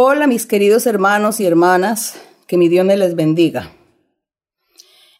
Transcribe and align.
Hola 0.00 0.28
mis 0.28 0.46
queridos 0.46 0.86
hermanos 0.86 1.40
y 1.40 1.44
hermanas, 1.44 2.22
que 2.46 2.56
mi 2.56 2.68
Dios 2.68 2.86
me 2.86 2.96
les 2.96 3.16
bendiga. 3.16 3.72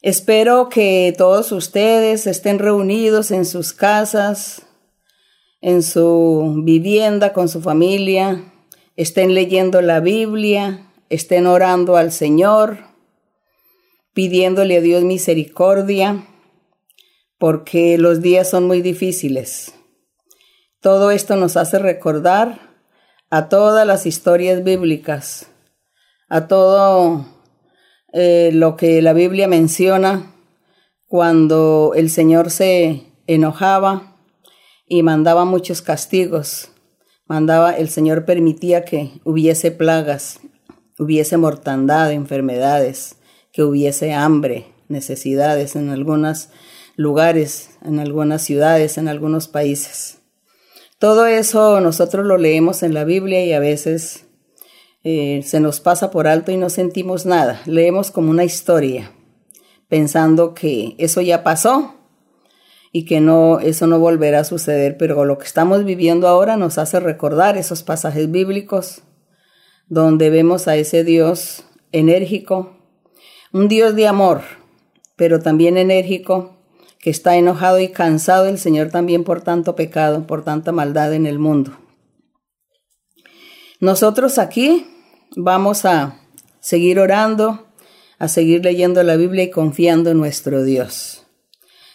Espero 0.02 0.68
que 0.68 1.12
todos 1.18 1.50
ustedes 1.50 2.28
estén 2.28 2.61
reunidos 2.61 3.33
en 3.33 3.45
sus 3.45 3.72
casas, 3.72 4.62
en 5.61 5.83
su 5.83 6.62
vivienda, 6.62 7.33
con 7.33 7.49
su 7.49 7.61
familia, 7.61 8.53
estén 8.95 9.35
leyendo 9.35 9.83
la 9.83 9.99
Biblia, 9.99 10.92
estén 11.08 11.49
orando 11.49 11.97
al 11.97 12.13
Señor, 12.13 12.79
pidiéndole 14.13 14.76
a 14.76 14.81
Dios 14.81 15.03
misericordia, 15.03 16.24
porque 17.37 17.98
los 17.98 18.23
días 18.23 18.48
son 18.48 18.69
muy 18.69 18.80
difíciles. 18.80 19.74
Todo 20.80 21.10
esto 21.10 21.34
nos 21.34 21.56
hace 21.56 21.80
recordar 21.80 22.67
a 23.30 23.48
todas 23.48 23.87
las 23.87 24.06
historias 24.06 24.65
bíblicas, 24.65 25.48
a 26.29 26.47
todo 26.48 27.27
eh, 28.12 28.51
lo 28.52 28.77
que 28.77 29.02
la 29.02 29.12
Biblia 29.12 29.48
menciona 29.48 30.33
cuando 31.07 31.93
el 31.95 32.11
Señor 32.11 32.51
se 32.51 33.05
enojaba 33.27 34.16
y 34.87 35.02
mandaba 35.02 35.45
muchos 35.45 35.83
castigos. 35.83 36.71
Mandaba, 37.27 37.73
el 37.73 37.91
Señor 37.91 38.25
permitía 38.25 38.85
que 38.85 39.21
hubiese 39.25 39.71
plagas, 39.71 40.41
hubiese 40.99 41.37
mortandad, 41.37 42.13
enfermedades, 42.13 43.16
que 43.52 43.63
hubiese 43.63 44.15
hambre, 44.15 44.66
necesidades 44.88 45.77
en 45.77 45.91
algunos 45.91 46.49
lugares, 46.97 47.71
en 47.83 48.01
algunas 48.01 48.43
ciudades, 48.43 48.97
en 48.97 49.09
algunos 49.09 49.49
países. 49.49 50.18
Todo 50.98 51.27
eso 51.27 51.80
nosotros 51.80 52.27
lo 52.27 52.38
leemos 52.38 52.83
en 52.83 52.93
la 52.93 53.05
Biblia 53.05 53.45
y 53.45 53.52
a 53.52 53.61
veces 53.61 54.27
eh, 55.05 55.43
se 55.45 55.61
nos 55.61 55.79
pasa 55.79 56.11
por 56.11 56.27
alto 56.27 56.51
y 56.51 56.57
no 56.57 56.71
sentimos 56.71 57.24
nada. 57.24 57.62
Leemos 57.66 58.11
como 58.11 58.30
una 58.30 58.45
historia, 58.45 59.13
pensando 59.88 60.54
que 60.54 60.96
eso 60.99 61.21
ya 61.21 61.45
pasó 61.45 61.95
y 62.91 63.04
que 63.04 63.21
no, 63.21 63.60
eso 63.60 63.87
no 63.87 64.00
volverá 64.00 64.41
a 64.41 64.44
suceder, 64.44 64.96
pero 64.98 65.24
lo 65.24 65.38
que 65.38 65.46
estamos 65.46 65.84
viviendo 65.84 66.26
ahora 66.26 66.56
nos 66.56 66.78
hace 66.78 66.98
recordar 66.98 67.56
esos 67.56 67.84
pasajes 67.84 68.30
bíblicos 68.30 69.02
donde 69.86 70.30
vemos 70.30 70.66
a 70.66 70.76
ese 70.76 71.04
Dios 71.04 71.64
enérgico, 71.92 72.76
un 73.52 73.69
Dios 73.69 73.94
de 73.94 74.08
amor, 74.08 74.42
pero 75.14 75.38
también 75.38 75.76
enérgico, 75.76 76.57
que 76.98 77.10
está 77.10 77.36
enojado 77.36 77.78
y 77.80 77.88
cansado 77.88 78.46
el 78.46 78.58
Señor 78.58 78.91
también 78.91 79.24
por 79.24 79.42
tanto 79.42 79.77
pecado, 79.77 80.27
por 80.27 80.44
tanta 80.44 80.72
maldad 80.72 81.12
en 81.14 81.27
el 81.27 81.38
mundo. 81.38 81.78
Nosotros 83.80 84.38
aquí 84.38 84.86
vamos 85.36 85.84
a 85.84 86.20
seguir 86.60 86.98
orando, 86.98 87.69
a 88.19 88.26
seguir 88.26 88.64
leyendo 88.64 89.02
la 89.02 89.16
Biblia 89.16 89.44
y 89.44 89.50
confiando 89.50 90.10
en 90.10 90.19
nuestro 90.19 90.64
Dios. 90.64 91.24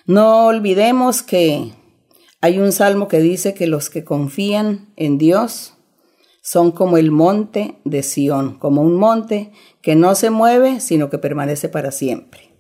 No 0.06 0.46
olvidemos 0.46 1.22
que 1.22 1.74
hay 2.40 2.60
un 2.60 2.72
salmo 2.72 3.08
que 3.08 3.20
dice 3.20 3.54
que 3.54 3.68
los 3.68 3.90
que 3.90 4.04
confían 4.04 4.94
en 4.96 5.18
Dios 5.18 5.74
son 6.42 6.72
como 6.72 6.98
el 6.98 7.12
monte 7.12 7.80
de 7.86 8.04
Sión, 8.04 8.60
como 8.60 8.82
un 8.82 8.96
monte 8.96 9.52
que 9.82 9.96
no 9.96 10.16
se 10.16 10.30
mueve, 10.30 10.82
sino 10.82 11.10
que 11.10 11.18
permanece 11.18 11.70
para 11.70 11.92
siempre. 11.92 12.53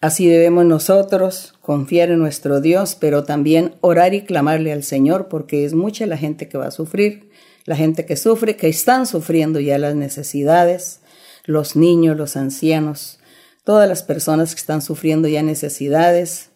Así 0.00 0.28
debemos 0.28 0.64
nosotros 0.64 1.54
confiar 1.60 2.10
en 2.10 2.20
nuestro 2.20 2.60
Dios, 2.60 2.94
pero 2.94 3.24
también 3.24 3.74
orar 3.80 4.14
y 4.14 4.22
clamarle 4.22 4.70
al 4.72 4.84
Señor, 4.84 5.26
porque 5.26 5.64
es 5.64 5.74
mucha 5.74 6.06
la 6.06 6.16
gente 6.16 6.48
que 6.48 6.56
va 6.56 6.66
a 6.66 6.70
sufrir, 6.70 7.30
la 7.64 7.74
gente 7.74 8.06
que 8.06 8.16
sufre, 8.16 8.54
que 8.56 8.68
están 8.68 9.06
sufriendo 9.06 9.58
ya 9.58 9.76
las 9.76 9.96
necesidades, 9.96 11.00
los 11.46 11.74
niños, 11.74 12.16
los 12.16 12.36
ancianos, 12.36 13.18
todas 13.64 13.88
las 13.88 14.04
personas 14.04 14.54
que 14.54 14.60
están 14.60 14.82
sufriendo 14.82 15.26
ya 15.26 15.42
necesidades 15.42 16.50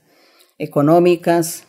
económicas, 0.59 1.65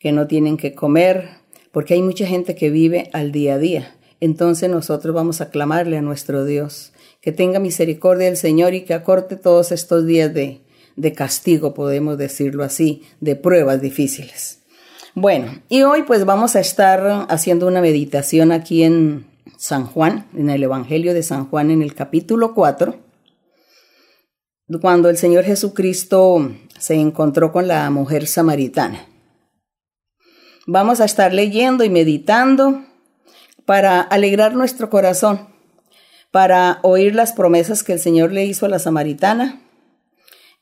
que 0.00 0.10
no 0.10 0.26
tienen 0.26 0.56
que 0.56 0.74
comer, 0.74 1.28
porque 1.70 1.94
hay 1.94 2.02
mucha 2.02 2.26
gente 2.26 2.56
que 2.56 2.68
vive 2.68 3.10
al 3.12 3.30
día 3.30 3.54
a 3.54 3.58
día. 3.58 3.96
Entonces 4.18 4.68
nosotros 4.68 5.14
vamos 5.14 5.40
a 5.40 5.50
clamarle 5.50 5.98
a 5.98 6.02
nuestro 6.02 6.44
Dios, 6.44 6.92
que 7.20 7.30
tenga 7.30 7.60
misericordia 7.60 8.26
el 8.26 8.36
Señor 8.36 8.74
y 8.74 8.80
que 8.82 8.94
acorte 8.94 9.36
todos 9.36 9.70
estos 9.70 10.04
días 10.04 10.34
de 10.34 10.65
de 10.96 11.12
castigo, 11.12 11.74
podemos 11.74 12.18
decirlo 12.18 12.64
así, 12.64 13.02
de 13.20 13.36
pruebas 13.36 13.80
difíciles. 13.80 14.62
Bueno, 15.14 15.62
y 15.68 15.82
hoy 15.82 16.02
pues 16.02 16.24
vamos 16.24 16.56
a 16.56 16.60
estar 16.60 17.26
haciendo 17.28 17.66
una 17.66 17.80
meditación 17.80 18.52
aquí 18.52 18.82
en 18.82 19.26
San 19.56 19.86
Juan, 19.86 20.26
en 20.36 20.50
el 20.50 20.62
Evangelio 20.62 21.14
de 21.14 21.22
San 21.22 21.48
Juan, 21.48 21.70
en 21.70 21.82
el 21.82 21.94
capítulo 21.94 22.54
4, 22.54 22.96
cuando 24.80 25.08
el 25.08 25.16
Señor 25.16 25.44
Jesucristo 25.44 26.50
se 26.78 26.94
encontró 26.94 27.52
con 27.52 27.68
la 27.68 27.88
mujer 27.90 28.26
samaritana. 28.26 29.06
Vamos 30.66 31.00
a 31.00 31.04
estar 31.04 31.32
leyendo 31.32 31.84
y 31.84 31.90
meditando 31.90 32.82
para 33.64 34.00
alegrar 34.00 34.54
nuestro 34.54 34.90
corazón, 34.90 35.48
para 36.30 36.80
oír 36.82 37.14
las 37.14 37.32
promesas 37.32 37.84
que 37.84 37.92
el 37.92 38.00
Señor 38.00 38.32
le 38.32 38.44
hizo 38.44 38.66
a 38.66 38.68
la 38.68 38.78
samaritana 38.78 39.62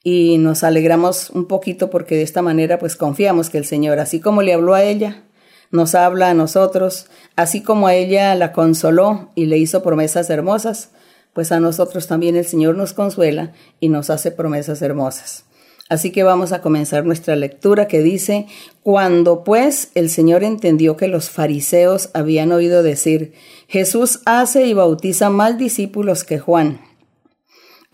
y 0.05 0.37
nos 0.37 0.63
alegramos 0.63 1.31
un 1.31 1.47
poquito 1.47 1.89
porque 1.91 2.15
de 2.15 2.23
esta 2.23 2.43
manera 2.43 2.79
pues 2.79 2.95
confiamos 2.95 3.51
que 3.51 3.59
el 3.59 3.65
Señor, 3.65 3.99
así 3.99 4.21
como 4.21 4.43
le 4.43 4.53
habló 4.53 4.75
a 4.75 4.85
ella, 4.85 5.25
nos 5.71 5.95
habla 5.97 6.31
a 6.31 6.35
nosotros, 6.35 7.07
así 7.35 7.63
como 7.63 7.89
a 7.89 7.95
ella 7.95 8.35
la 8.37 8.53
consoló 8.53 9.31
y 9.35 9.47
le 9.47 9.59
hizo 9.59 9.83
promesas 9.83 10.29
hermosas, 10.31 10.91
pues 11.33 11.51
a 11.51 11.59
nosotros 11.59 12.07
también 12.07 12.37
el 12.37 12.45
Señor 12.45 12.77
nos 12.77 12.93
consuela 12.93 13.53
y 13.81 13.89
nos 13.89 14.11
hace 14.11 14.31
promesas 14.31 14.83
hermosas. 14.83 15.47
Así 15.89 16.13
que 16.13 16.23
vamos 16.23 16.53
a 16.53 16.61
comenzar 16.61 17.05
nuestra 17.05 17.35
lectura 17.35 17.89
que 17.89 18.03
dice, 18.03 18.47
cuando 18.83 19.43
pues 19.43 19.91
el 19.95 20.11
Señor 20.11 20.45
entendió 20.45 20.97
que 20.97 21.09
los 21.09 21.29
fariseos 21.31 22.11
habían 22.15 22.53
oído 22.53 22.83
decir, 22.83 23.35
Jesús 23.69 24.21
hace 24.27 24.67
y 24.67 24.75
bautiza 24.75 25.29
más 25.29 25.59
discípulos 25.59 26.25
que 26.25 26.39
Juan, 26.39 26.81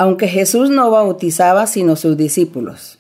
aunque 0.01 0.29
Jesús 0.29 0.71
no 0.71 0.91
bautizaba 0.91 1.67
sino 1.67 1.95
sus 1.95 2.17
discípulos. 2.17 2.99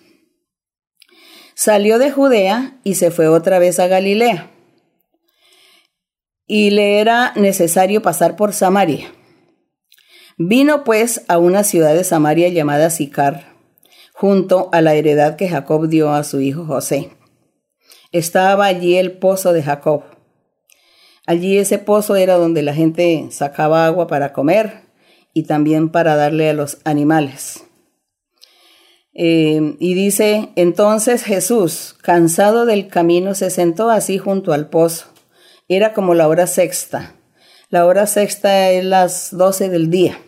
Salió 1.54 1.98
de 1.98 2.10
Judea 2.10 2.78
y 2.84 2.96
se 2.96 3.10
fue 3.10 3.26
otra 3.26 3.58
vez 3.58 3.80
a 3.80 3.86
Galilea. 3.86 4.50
Y 6.46 6.68
le 6.68 7.00
era 7.00 7.32
necesario 7.36 8.02
pasar 8.02 8.36
por 8.36 8.52
Samaria. 8.52 9.10
Vino 10.36 10.84
pues 10.84 11.24
a 11.28 11.38
una 11.38 11.64
ciudad 11.64 11.94
de 11.94 12.04
Samaria 12.04 12.50
llamada 12.50 12.90
Sicar, 12.90 13.54
junto 14.12 14.68
a 14.70 14.82
la 14.82 14.92
heredad 14.92 15.36
que 15.36 15.48
Jacob 15.48 15.88
dio 15.88 16.12
a 16.12 16.22
su 16.22 16.42
hijo 16.42 16.66
José. 16.66 17.12
Estaba 18.12 18.66
allí 18.66 18.98
el 18.98 19.12
pozo 19.12 19.54
de 19.54 19.62
Jacob. 19.62 20.02
Allí 21.26 21.56
ese 21.56 21.78
pozo 21.78 22.16
era 22.16 22.34
donde 22.34 22.60
la 22.60 22.74
gente 22.74 23.26
sacaba 23.30 23.86
agua 23.86 24.06
para 24.06 24.34
comer 24.34 24.89
y 25.32 25.44
también 25.44 25.90
para 25.90 26.16
darle 26.16 26.50
a 26.50 26.54
los 26.54 26.78
animales. 26.84 27.64
Eh, 29.12 29.76
y 29.78 29.94
dice, 29.94 30.50
entonces 30.56 31.24
Jesús, 31.24 31.96
cansado 32.00 32.64
del 32.64 32.88
camino, 32.88 33.34
se 33.34 33.50
sentó 33.50 33.90
así 33.90 34.18
junto 34.18 34.52
al 34.52 34.68
pozo. 34.68 35.06
Era 35.68 35.92
como 35.92 36.14
la 36.14 36.28
hora 36.28 36.46
sexta. 36.46 37.14
La 37.68 37.86
hora 37.86 38.06
sexta 38.06 38.70
es 38.70 38.84
las 38.84 39.36
doce 39.36 39.68
del 39.68 39.90
día. 39.90 40.18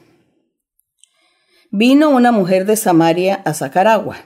Vino 1.70 2.10
una 2.10 2.32
mujer 2.32 2.66
de 2.66 2.76
Samaria 2.76 3.40
a 3.44 3.54
sacar 3.54 3.88
agua. 3.88 4.19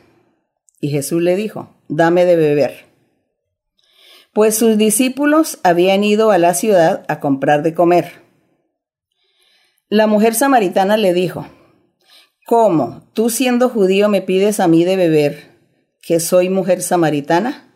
Y 0.80 0.90
Jesús 0.90 1.22
le 1.22 1.36
dijo, 1.36 1.74
dame 1.88 2.24
de 2.24 2.36
beber. 2.36 2.86
Pues 4.32 4.56
sus 4.58 4.76
discípulos 4.76 5.58
habían 5.62 6.04
ido 6.04 6.30
a 6.30 6.38
la 6.38 6.54
ciudad 6.54 7.04
a 7.08 7.20
comprar 7.20 7.62
de 7.62 7.72
comer. 7.72 8.25
La 9.88 10.06
mujer 10.06 10.34
samaritana 10.34 10.96
le 10.96 11.12
dijo, 11.12 11.46
¿Cómo? 12.46 13.02
¿Tú 13.12 13.28
siendo 13.28 13.68
judío 13.68 14.08
me 14.08 14.22
pides 14.22 14.60
a 14.60 14.68
mí 14.68 14.84
de 14.84 14.96
beber 14.96 15.50
que 16.00 16.20
soy 16.20 16.48
mujer 16.48 16.80
samaritana? 16.80 17.74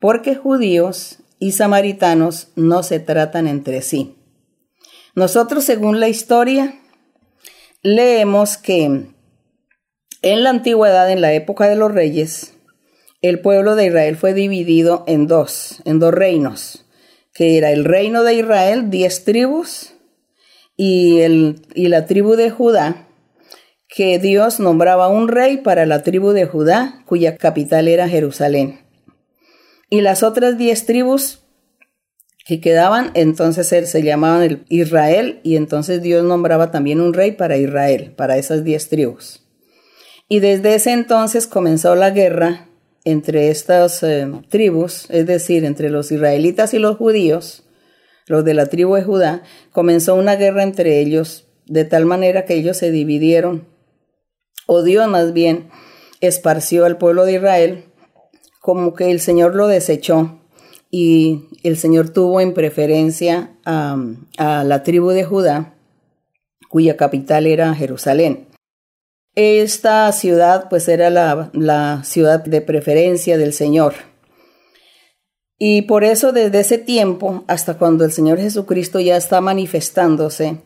Porque 0.00 0.34
judíos 0.34 1.18
y 1.38 1.52
samaritanos 1.52 2.48
no 2.56 2.82
se 2.82 2.98
tratan 2.98 3.46
entre 3.46 3.82
sí. 3.82 4.16
Nosotros, 5.14 5.64
según 5.64 6.00
la 6.00 6.08
historia, 6.08 6.74
leemos 7.82 8.56
que 8.56 8.84
en 10.22 10.42
la 10.42 10.50
antigüedad, 10.50 11.08
en 11.10 11.20
la 11.20 11.32
época 11.32 11.68
de 11.68 11.76
los 11.76 11.92
reyes, 11.92 12.54
el 13.22 13.40
pueblo 13.40 13.76
de 13.76 13.86
Israel 13.86 14.16
fue 14.16 14.34
dividido 14.34 15.04
en 15.06 15.28
dos, 15.28 15.82
en 15.84 16.00
dos 16.00 16.12
reinos, 16.12 16.84
que 17.32 17.58
era 17.58 17.70
el 17.70 17.84
reino 17.84 18.24
de 18.24 18.34
Israel, 18.34 18.90
diez 18.90 19.24
tribus, 19.24 19.93
y, 20.76 21.20
el, 21.20 21.62
y 21.74 21.88
la 21.88 22.06
tribu 22.06 22.36
de 22.36 22.50
Judá, 22.50 23.08
que 23.88 24.18
Dios 24.18 24.60
nombraba 24.60 25.08
un 25.08 25.28
rey 25.28 25.58
para 25.58 25.86
la 25.86 26.02
tribu 26.02 26.30
de 26.30 26.46
Judá, 26.46 27.02
cuya 27.06 27.36
capital 27.36 27.88
era 27.88 28.08
Jerusalén. 28.08 28.80
Y 29.88 30.00
las 30.00 30.22
otras 30.22 30.58
diez 30.58 30.86
tribus 30.86 31.40
que 32.44 32.60
quedaban, 32.60 33.10
entonces 33.14 33.68
se 33.68 34.02
llamaban 34.02 34.42
el 34.42 34.64
Israel 34.68 35.40
y 35.44 35.56
entonces 35.56 36.02
Dios 36.02 36.24
nombraba 36.24 36.70
también 36.70 37.00
un 37.00 37.14
rey 37.14 37.32
para 37.32 37.56
Israel, 37.56 38.12
para 38.16 38.36
esas 38.36 38.64
diez 38.64 38.88
tribus. 38.88 39.42
Y 40.28 40.40
desde 40.40 40.74
ese 40.74 40.92
entonces 40.92 41.46
comenzó 41.46 41.94
la 41.94 42.10
guerra 42.10 42.68
entre 43.04 43.50
estas 43.50 44.02
eh, 44.02 44.30
tribus, 44.48 45.06
es 45.10 45.26
decir, 45.26 45.64
entre 45.64 45.90
los 45.90 46.10
israelitas 46.10 46.74
y 46.74 46.78
los 46.78 46.96
judíos, 46.96 47.63
los 48.26 48.44
de 48.44 48.54
la 48.54 48.66
tribu 48.66 48.94
de 48.94 49.02
Judá, 49.02 49.42
comenzó 49.72 50.14
una 50.14 50.36
guerra 50.36 50.62
entre 50.62 51.00
ellos 51.00 51.46
de 51.66 51.84
tal 51.84 52.04
manera 52.06 52.44
que 52.44 52.54
ellos 52.54 52.76
se 52.76 52.90
dividieron, 52.90 53.66
o 54.66 54.82
Dios 54.82 55.08
más 55.08 55.32
bien 55.32 55.68
esparció 56.20 56.84
al 56.84 56.98
pueblo 56.98 57.24
de 57.24 57.34
Israel, 57.34 57.84
como 58.60 58.94
que 58.94 59.10
el 59.10 59.20
Señor 59.20 59.54
lo 59.54 59.66
desechó 59.66 60.40
y 60.90 61.48
el 61.62 61.76
Señor 61.76 62.10
tuvo 62.10 62.40
en 62.40 62.54
preferencia 62.54 63.50
a, 63.64 63.96
la 64.38 64.82
tribu 64.84 65.10
de 65.10 65.24
Judá, 65.24 65.74
cuya 66.68 66.96
capital 66.96 67.46
era 67.46 67.74
Jerusalén. 67.74 68.48
Esta 69.34 70.10
ciudad 70.12 70.68
pues 70.70 70.88
era 70.88 71.10
la, 71.10 72.02
ciudad 72.04 72.44
de 72.44 72.60
preferencia 72.60 73.36
del 73.36 73.52
Señor. 73.52 73.94
Y 75.58 75.82
por 75.82 76.04
eso 76.04 76.32
desde 76.32 76.60
ese 76.60 76.78
tiempo 76.78 77.44
hasta 77.46 77.78
cuando 77.78 78.04
el 78.04 78.12
Señor 78.12 78.38
Jesucristo 78.38 79.00
ya 79.00 79.16
está 79.16 79.40
manifestándose, 79.40 80.58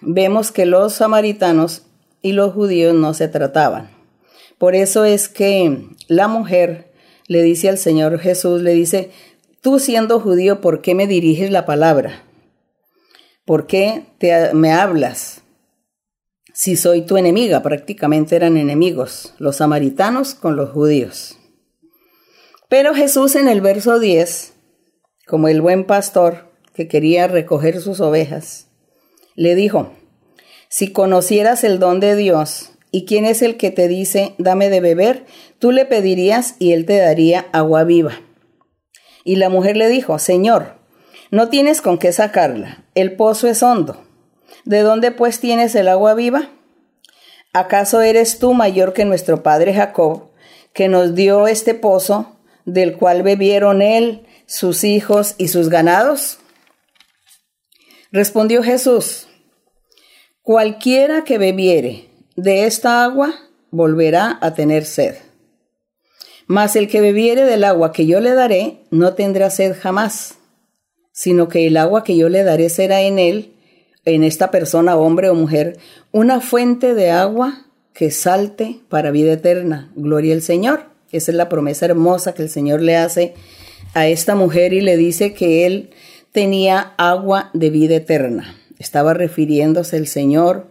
vemos 0.00 0.50
que 0.50 0.66
los 0.66 0.94
samaritanos 0.94 1.82
y 2.22 2.32
los 2.32 2.52
judíos 2.52 2.94
no 2.94 3.14
se 3.14 3.28
trataban. 3.28 3.90
Por 4.58 4.74
eso 4.74 5.04
es 5.04 5.28
que 5.28 5.88
la 6.08 6.28
mujer 6.28 6.92
le 7.26 7.42
dice 7.42 7.68
al 7.68 7.78
Señor 7.78 8.18
Jesús, 8.18 8.62
le 8.62 8.74
dice, 8.74 9.10
Tú 9.62 9.78
siendo 9.78 10.18
judío, 10.18 10.60
¿por 10.60 10.82
qué 10.82 10.96
me 10.96 11.06
diriges 11.06 11.52
la 11.52 11.64
palabra? 11.64 12.24
¿Por 13.44 13.68
qué 13.68 14.06
te, 14.18 14.52
me 14.54 14.72
hablas? 14.72 15.42
Si 16.52 16.74
soy 16.74 17.02
tu 17.02 17.16
enemiga, 17.16 17.62
prácticamente 17.62 18.34
eran 18.34 18.56
enemigos, 18.56 19.34
los 19.38 19.56
samaritanos 19.56 20.34
con 20.34 20.56
los 20.56 20.70
judíos. 20.70 21.38
Pero 22.72 22.94
Jesús 22.94 23.36
en 23.36 23.48
el 23.48 23.60
verso 23.60 23.98
10, 23.98 24.54
como 25.26 25.48
el 25.48 25.60
buen 25.60 25.84
pastor 25.84 26.54
que 26.74 26.88
quería 26.88 27.28
recoger 27.28 27.82
sus 27.82 28.00
ovejas, 28.00 28.68
le 29.34 29.54
dijo, 29.54 29.92
si 30.70 30.90
conocieras 30.90 31.64
el 31.64 31.78
don 31.78 32.00
de 32.00 32.16
Dios 32.16 32.70
y 32.90 33.04
quién 33.04 33.26
es 33.26 33.42
el 33.42 33.58
que 33.58 33.70
te 33.70 33.88
dice, 33.88 34.34
dame 34.38 34.70
de 34.70 34.80
beber, 34.80 35.26
tú 35.58 35.70
le 35.70 35.84
pedirías 35.84 36.56
y 36.60 36.72
él 36.72 36.86
te 36.86 36.96
daría 36.96 37.44
agua 37.52 37.84
viva. 37.84 38.22
Y 39.22 39.36
la 39.36 39.50
mujer 39.50 39.76
le 39.76 39.90
dijo, 39.90 40.18
Señor, 40.18 40.76
no 41.30 41.50
tienes 41.50 41.82
con 41.82 41.98
qué 41.98 42.10
sacarla, 42.10 42.86
el 42.94 43.16
pozo 43.16 43.48
es 43.48 43.62
hondo. 43.62 44.02
¿De 44.64 44.80
dónde 44.80 45.10
pues 45.10 45.40
tienes 45.40 45.74
el 45.74 45.88
agua 45.88 46.14
viva? 46.14 46.48
¿Acaso 47.52 48.00
eres 48.00 48.38
tú 48.38 48.54
mayor 48.54 48.94
que 48.94 49.04
nuestro 49.04 49.42
padre 49.42 49.74
Jacob, 49.74 50.30
que 50.72 50.88
nos 50.88 51.14
dio 51.14 51.48
este 51.48 51.74
pozo, 51.74 52.38
del 52.64 52.96
cual 52.96 53.22
bebieron 53.22 53.82
él, 53.82 54.26
sus 54.46 54.84
hijos 54.84 55.34
y 55.38 55.48
sus 55.48 55.68
ganados? 55.68 56.38
Respondió 58.10 58.62
Jesús, 58.62 59.28
cualquiera 60.42 61.24
que 61.24 61.38
bebiere 61.38 62.10
de 62.36 62.66
esta 62.66 63.04
agua 63.04 63.34
volverá 63.70 64.38
a 64.40 64.54
tener 64.54 64.84
sed. 64.84 65.16
Mas 66.46 66.76
el 66.76 66.88
que 66.88 67.00
bebiere 67.00 67.44
del 67.44 67.64
agua 67.64 67.92
que 67.92 68.06
yo 68.06 68.20
le 68.20 68.34
daré 68.34 68.84
no 68.90 69.14
tendrá 69.14 69.48
sed 69.48 69.74
jamás, 69.80 70.38
sino 71.12 71.48
que 71.48 71.66
el 71.66 71.76
agua 71.76 72.04
que 72.04 72.16
yo 72.16 72.28
le 72.28 72.42
daré 72.42 72.68
será 72.68 73.00
en 73.02 73.18
él, 73.18 73.54
en 74.04 74.24
esta 74.24 74.50
persona, 74.50 74.96
hombre 74.96 75.30
o 75.30 75.34
mujer, 75.34 75.78
una 76.10 76.40
fuente 76.40 76.94
de 76.94 77.10
agua 77.10 77.66
que 77.94 78.10
salte 78.10 78.80
para 78.88 79.10
vida 79.10 79.32
eterna. 79.32 79.90
Gloria 79.94 80.34
al 80.34 80.42
Señor. 80.42 80.91
Esa 81.12 81.30
es 81.30 81.36
la 81.36 81.48
promesa 81.48 81.86
hermosa 81.86 82.34
que 82.34 82.42
el 82.42 82.50
Señor 82.50 82.80
le 82.80 82.96
hace 82.96 83.34
a 83.94 84.06
esta 84.08 84.34
mujer 84.34 84.72
y 84.72 84.80
le 84.80 84.96
dice 84.96 85.34
que 85.34 85.66
él 85.66 85.90
tenía 86.32 86.94
agua 86.96 87.50
de 87.52 87.70
vida 87.70 87.96
eterna. 87.96 88.56
Estaba 88.78 89.14
refiriéndose 89.14 89.96
el 89.96 90.08
Señor 90.08 90.66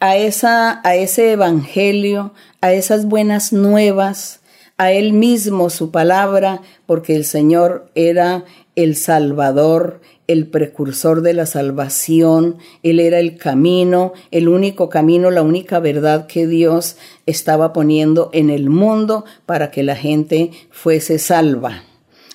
a, 0.00 0.16
esa, 0.16 0.80
a 0.86 0.96
ese 0.96 1.32
evangelio, 1.32 2.34
a 2.60 2.72
esas 2.72 3.06
buenas 3.06 3.52
nuevas 3.52 4.40
a 4.78 4.92
Él 4.92 5.12
mismo 5.12 5.68
su 5.68 5.90
palabra, 5.90 6.62
porque 6.86 7.16
el 7.16 7.24
Señor 7.24 7.90
era 7.94 8.44
el 8.76 8.96
Salvador, 8.96 10.00
el 10.28 10.46
precursor 10.46 11.22
de 11.22 11.34
la 11.34 11.46
salvación, 11.46 12.58
Él 12.82 13.00
era 13.00 13.18
el 13.18 13.36
camino, 13.36 14.12
el 14.30 14.48
único 14.48 14.88
camino, 14.88 15.30
la 15.30 15.42
única 15.42 15.80
verdad 15.80 16.26
que 16.26 16.46
Dios 16.46 16.96
estaba 17.26 17.72
poniendo 17.72 18.30
en 18.32 18.50
el 18.50 18.70
mundo 18.70 19.24
para 19.46 19.70
que 19.70 19.82
la 19.82 19.96
gente 19.96 20.52
fuese 20.70 21.18
salva. 21.18 21.82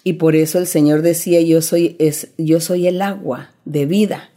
Y 0.03 0.13
por 0.13 0.35
eso 0.35 0.57
el 0.59 0.67
Señor 0.67 1.01
decía, 1.01 1.39
yo 1.39 1.61
soy, 1.61 1.95
yo 2.37 2.59
soy 2.59 2.87
el 2.87 3.01
agua 3.01 3.51
de 3.63 3.85
vida 3.85 4.31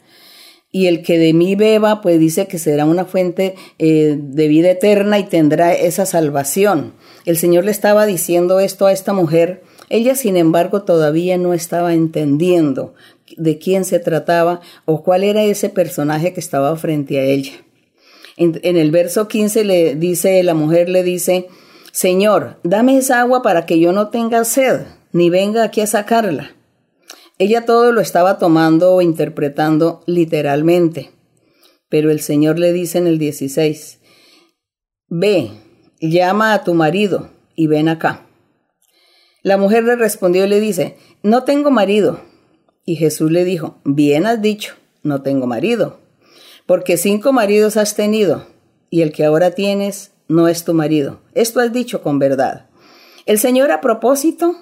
y 0.77 0.89
el 0.89 1.03
que 1.03 1.19
de 1.19 1.33
mí 1.33 1.55
beba, 1.55 2.03
pues 2.03 2.21
dice 2.21 2.49
que 2.49 2.59
será 2.59 2.85
una 2.85 3.07
fuente 3.07 3.55
eh, 3.79 4.19
de 4.21 4.47
vida 4.47 4.71
eterna 4.71 5.19
y 5.19 5.25
tendrá 5.25 5.73
esa 5.73 6.05
salvación. 6.05 6.93
El 7.25 7.39
Señor 7.39 7.65
le 7.65 7.71
estaba 7.71 8.05
diciendo 8.05 8.61
esto 8.61 8.85
a 8.85 8.93
esta 8.93 9.15
mujer. 9.15 9.63
Ella, 9.89 10.15
sin 10.15 10.37
embargo, 10.37 10.83
todavía 10.83 11.39
no 11.39 11.55
estaba 11.55 11.95
entendiendo 11.95 12.93
de 13.37 13.59
quién 13.59 13.85
se 13.85 13.99
trataba 13.99 14.61
o 14.85 15.03
cuál 15.03 15.25
era 15.25 15.43
ese 15.43 15.69
personaje 15.69 16.33
que 16.33 16.41
estaba 16.41 16.77
frente 16.77 17.19
a 17.19 17.25
ella. 17.25 17.53
En, 18.37 18.61
el 18.63 18.91
verso 18.91 19.29
15 19.29 19.65
le 19.65 19.95
dice, 19.95 20.43
la 20.43 20.55
mujer 20.55 20.89
le 20.89 21.03
dice, 21.03 21.49
Señor, 21.91 22.59
dame 22.63 22.99
esa 22.99 23.21
agua 23.21 23.43
para 23.43 23.65
que 23.65 23.81
yo 23.81 23.93
no 23.93 24.09
tenga 24.11 24.45
sed, 24.45 24.83
ni 25.13 25.31
venga 25.31 25.65
aquí 25.65 25.81
a 25.81 25.87
sacarla. 25.87 26.53
Ella 27.39 27.65
todo 27.65 27.93
lo 27.93 28.01
estaba 28.01 28.39
tomando 28.39 28.95
o 28.95 29.01
interpretando 29.01 30.03
literalmente, 30.07 31.11
pero 31.89 32.11
el 32.11 32.21
Señor 32.21 32.59
le 32.59 32.73
dice 32.73 32.99
en 32.99 33.07
el 33.07 33.19
16, 33.19 34.01
Ve, 35.09 35.51
llama 36.01 36.53
a 36.53 36.65
tu 36.65 36.75
marido 36.75 37.31
y 37.55 37.69
ven 37.69 37.89
acá. 37.89 38.27
La 39.43 39.57
mujer 39.57 39.85
le 39.85 39.97
respondió 39.97 40.45
y 40.45 40.49
le 40.49 40.61
dice, 40.61 40.97
No 41.23 41.45
tengo 41.45 41.71
marido. 41.71 42.21
Y 42.87 42.97
Jesús 42.97 43.31
le 43.31 43.45
dijo, 43.45 43.79
Bien 43.85 44.25
has 44.25 44.41
dicho, 44.41 44.75
no 45.03 45.21
tengo 45.21 45.47
marido, 45.47 45.99
porque 46.65 46.97
cinco 46.97 47.33
maridos 47.33 47.77
has 47.77 47.95
tenido, 47.97 48.47
y 48.89 49.03
el 49.03 49.13
que 49.13 49.25
ahora 49.25 49.51
tienes 49.51 50.13
no 50.29 50.49
es 50.49 50.65
tu 50.65 50.73
marido. 50.73 51.21
Esto 51.35 51.61
has 51.61 51.73
dicho 51.73 52.01
con 52.01 52.19
verdad. 52.19 52.67
El 53.27 53.39
Señor 53.41 53.73
a 53.73 53.81
propósito 53.81 54.57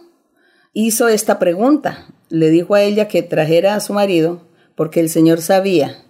hizo 0.72 1.08
esta 1.08 1.38
pregunta. 1.38 2.06
Le 2.30 2.48
dijo 2.50 2.74
a 2.74 2.82
ella 2.82 3.08
que 3.08 3.22
trajera 3.22 3.74
a 3.74 3.80
su 3.80 3.92
marido 3.92 4.42
porque 4.74 5.00
el 5.00 5.08
Señor 5.08 5.40
sabía 5.40 6.04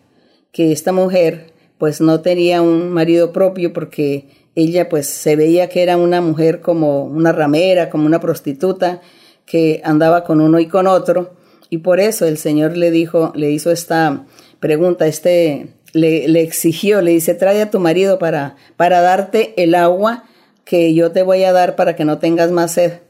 que 0.52 0.72
esta 0.72 0.92
mujer 0.92 1.52
pues 1.78 2.00
no 2.00 2.20
tenía 2.20 2.62
un 2.62 2.90
marido 2.90 3.32
propio 3.32 3.72
porque 3.72 4.28
ella 4.54 4.88
pues 4.88 5.08
se 5.08 5.34
veía 5.34 5.68
que 5.68 5.82
era 5.82 5.96
una 5.96 6.20
mujer 6.20 6.60
como 6.60 7.04
una 7.04 7.32
ramera, 7.32 7.90
como 7.90 8.06
una 8.06 8.20
prostituta 8.20 9.00
que 9.44 9.82
andaba 9.84 10.24
con 10.24 10.40
uno 10.40 10.60
y 10.60 10.68
con 10.68 10.86
otro 10.86 11.34
y 11.70 11.78
por 11.78 12.00
eso 12.00 12.26
el 12.26 12.38
Señor 12.38 12.76
le 12.76 12.90
dijo, 12.90 13.32
le 13.34 13.50
hizo 13.50 13.70
esta 13.70 14.24
pregunta, 14.60 15.06
este 15.06 15.68
le, 15.92 16.28
le 16.28 16.42
exigió, 16.42 17.00
le 17.00 17.12
dice, 17.12 17.34
trae 17.34 17.62
a 17.62 17.70
tu 17.70 17.80
marido 17.80 18.18
para, 18.18 18.56
para 18.76 19.00
darte 19.00 19.54
el 19.62 19.74
agua 19.74 20.24
que 20.64 20.94
yo 20.94 21.12
te 21.12 21.22
voy 21.22 21.44
a 21.44 21.52
dar 21.52 21.76
para 21.76 21.96
que 21.96 22.04
no 22.04 22.18
tengas 22.18 22.50
más 22.50 22.72
sed. 22.72 23.00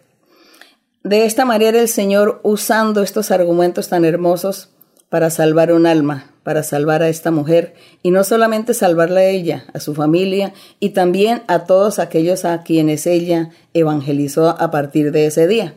De 1.03 1.25
esta 1.25 1.45
manera 1.45 1.81
el 1.81 1.89
Señor 1.89 2.41
usando 2.43 3.03
estos 3.03 3.31
argumentos 3.31 3.89
tan 3.89 4.05
hermosos 4.05 4.71
para 5.09 5.31
salvar 5.31 5.73
un 5.73 5.87
alma, 5.87 6.33
para 6.43 6.63
salvar 6.63 7.03
a 7.03 7.09
esta 7.09 7.31
mujer 7.31 7.75
y 8.03 8.11
no 8.11 8.25
solamente 8.25 8.75
salvarla 8.75 9.21
a 9.21 9.27
ella, 9.27 9.65
a 9.73 9.81
su 9.81 9.95
familia 9.95 10.53
y 10.81 10.91
también 10.91 11.43
a 11.47 11.65
todos 11.65 11.99
aquellos 11.99 12.45
a 12.45 12.63
quienes 12.63 13.07
ella 13.07 13.51
evangelizó 13.75 14.49
a 14.49 14.71
partir 14.71 15.13
de 15.13 15.27
ese 15.27 15.47
día. 15.47 15.75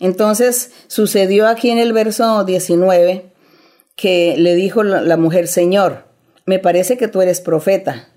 Entonces 0.00 0.72
sucedió 0.88 1.46
aquí 1.48 1.70
en 1.70 1.78
el 1.78 1.92
verso 1.92 2.44
19 2.44 3.32
que 3.96 4.34
le 4.36 4.54
dijo 4.54 4.82
la 4.82 5.16
mujer, 5.16 5.48
Señor, 5.48 6.04
me 6.44 6.58
parece 6.58 6.96
que 6.96 7.08
tú 7.08 7.22
eres 7.22 7.40
profeta. 7.40 8.08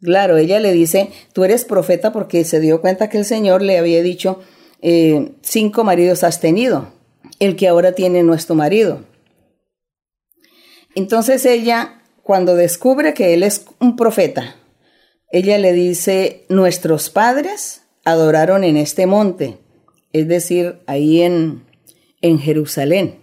Claro, 0.00 0.36
ella 0.36 0.60
le 0.60 0.72
dice, 0.72 1.10
tú 1.32 1.44
eres 1.44 1.64
profeta 1.64 2.12
porque 2.12 2.44
se 2.44 2.60
dio 2.60 2.80
cuenta 2.80 3.08
que 3.08 3.18
el 3.18 3.24
Señor 3.24 3.62
le 3.62 3.78
había 3.78 4.02
dicho, 4.02 4.40
eh, 4.80 5.32
cinco 5.42 5.84
maridos 5.84 6.24
has 6.24 6.40
tenido, 6.40 6.92
el 7.38 7.56
que 7.56 7.68
ahora 7.68 7.92
tiene 7.92 8.22
nuestro 8.22 8.54
marido. 8.54 9.04
Entonces 10.94 11.46
ella, 11.46 12.02
cuando 12.22 12.56
descubre 12.56 13.14
que 13.14 13.32
él 13.32 13.42
es 13.42 13.64
un 13.78 13.96
profeta, 13.96 14.56
ella 15.30 15.56
le 15.58 15.72
dice, 15.72 16.44
nuestros 16.48 17.08
padres 17.08 17.82
adoraron 18.04 18.64
en 18.64 18.76
este 18.76 19.06
monte, 19.06 19.58
es 20.12 20.28
decir, 20.28 20.80
ahí 20.86 21.22
en, 21.22 21.62
en 22.20 22.38
Jerusalén. 22.38 23.18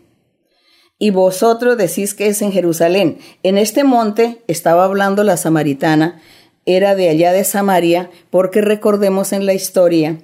y 1.01 1.11
vosotros 1.11 1.77
decís 1.77 2.13
que 2.13 2.27
es 2.27 2.41
en 2.41 2.51
Jerusalén. 2.51 3.19
En 3.41 3.57
este 3.57 3.85
monte 3.85 4.41
estaba 4.47 4.83
hablando 4.83 5.23
la 5.23 5.37
samaritana, 5.37 6.21
era 6.65 6.93
de 6.93 7.09
allá 7.09 7.31
de 7.31 7.45
Samaria, 7.45 8.11
porque 8.29 8.61
recordemos 8.61 9.31
en 9.31 9.45
la 9.45 9.53
historia 9.53 10.17